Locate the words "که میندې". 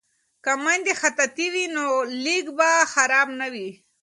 0.43-0.93